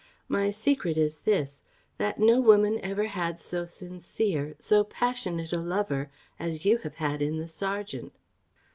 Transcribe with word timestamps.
My 0.27 0.49
secret 0.49 0.97
is 0.97 1.19
this; 1.19 1.61
that 1.99 2.17
no 2.17 2.39
woman 2.41 2.79
ever 2.81 3.03
had 3.03 3.37
so 3.39 3.65
sincere, 3.67 4.55
so 4.57 4.83
passionate 4.83 5.53
a 5.53 5.59
lover, 5.59 6.09
as 6.39 6.65
you 6.65 6.79
have 6.79 6.95
had 6.95 7.21
in 7.21 7.37
the 7.37 7.47
serjeant." 7.47 8.11